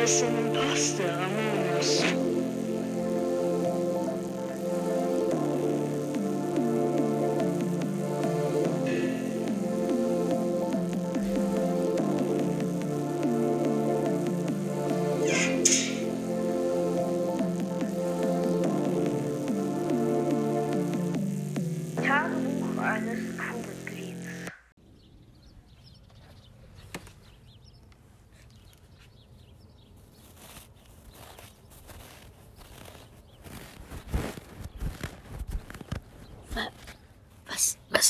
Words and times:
eres 0.00 0.22
un 0.22 0.38
impostor, 0.46 1.10
vámonos. 1.10 2.04
Tagebuch 21.96 22.78
eines 22.78 23.20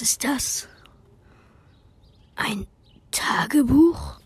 Ist 0.00 0.24
das? 0.24 0.66
Ein 2.34 2.66
Tagebuch? 3.10 4.18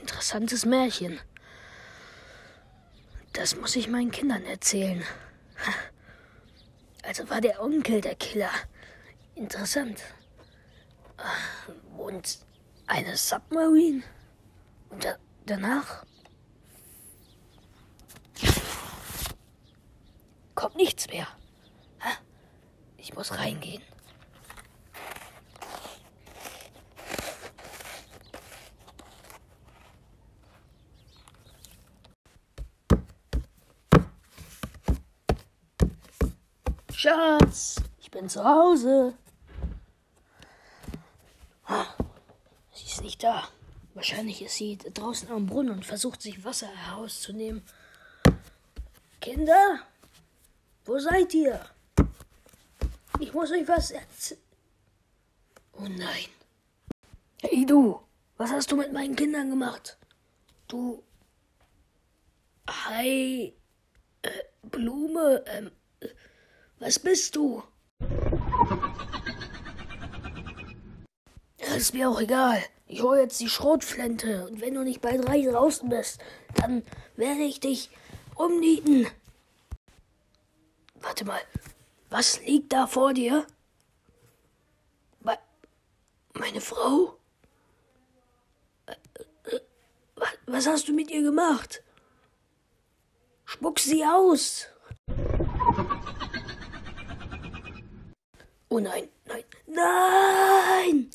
Interessantes 0.00 0.64
Märchen. 0.64 1.20
Das 3.34 3.56
muss 3.56 3.76
ich 3.76 3.88
meinen 3.88 4.10
Kindern 4.10 4.42
erzählen. 4.44 5.04
Also 7.02 7.28
war 7.28 7.42
der 7.42 7.62
Onkel 7.62 8.00
der 8.00 8.14
Killer. 8.14 8.50
Interessant. 9.34 10.02
Und 11.98 12.38
eine 12.86 13.18
Submarine? 13.18 14.02
Und 14.88 15.04
da, 15.04 15.16
danach? 15.44 16.06
Kommt 20.58 20.74
nichts 20.74 21.06
mehr. 21.06 21.28
Ich 22.96 23.14
muss 23.14 23.30
reingehen. 23.30 23.80
Schatz, 36.92 37.76
ich 38.00 38.10
bin 38.10 38.28
zu 38.28 38.44
Hause. 38.44 39.14
Ah, 41.66 41.86
Sie 42.72 42.84
ist 42.84 43.02
nicht 43.02 43.22
da. 43.22 43.46
Wahrscheinlich 43.94 44.42
ist 44.42 44.56
sie 44.56 44.76
draußen 44.76 45.30
am 45.30 45.46
Brunnen 45.46 45.70
und 45.70 45.86
versucht 45.86 46.20
sich 46.20 46.44
Wasser 46.44 46.66
herauszunehmen. 46.66 47.62
Kinder, 49.20 49.86
wo 50.88 50.98
seid 50.98 51.34
ihr? 51.34 51.60
Ich 53.20 53.32
muss 53.34 53.52
euch 53.52 53.68
was 53.68 53.90
erzählen. 53.90 54.40
Oh 55.72 55.86
nein. 55.86 56.30
Hey 57.42 57.66
du, 57.66 58.00
was 58.38 58.50
hast 58.50 58.72
du 58.72 58.76
mit 58.76 58.92
meinen 58.92 59.14
Kindern 59.14 59.50
gemacht? 59.50 59.98
Du. 60.66 61.02
Hi. 62.68 63.54
Äh, 64.22 64.30
Blume. 64.62 65.44
Ähm, 65.46 65.70
äh, 66.00 66.08
was 66.78 66.98
bist 66.98 67.36
du? 67.36 67.62
Ja, 71.60 71.74
ist 71.76 71.92
mir 71.92 72.08
auch 72.08 72.20
egal. 72.20 72.62
Ich 72.86 73.02
hole 73.02 73.20
jetzt 73.20 73.40
die 73.40 73.50
Schrotflinte 73.50 74.48
und 74.48 74.62
wenn 74.62 74.72
du 74.72 74.82
nicht 74.82 75.02
bald 75.02 75.28
reich 75.28 75.44
draußen 75.44 75.88
bist, 75.90 76.18
dann 76.54 76.82
werde 77.16 77.42
ich 77.42 77.60
dich 77.60 77.90
umnieten. 78.36 79.06
Warte 81.08 81.24
mal, 81.24 81.40
was 82.10 82.38
liegt 82.42 82.70
da 82.70 82.86
vor 82.86 83.14
dir? 83.14 83.46
Me- 85.20 85.38
Meine 86.34 86.60
Frau? 86.60 87.16
Äh, 88.84 88.92
äh, 89.50 89.60
wa- 90.16 90.26
Was 90.44 90.66
hast 90.66 90.86
du 90.86 90.92
mit 90.92 91.10
ihr 91.10 91.22
gemacht? 91.22 91.82
Spuck 93.46 93.78
sie 93.78 94.04
aus! 94.04 94.66
Oh 98.68 98.78
nein, 98.78 99.08
nein, 99.24 99.44
nein! 99.66 101.10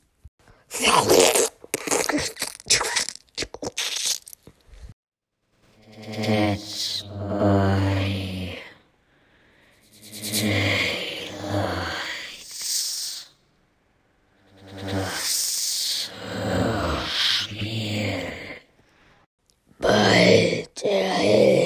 ¡Eh! 21.26 21.63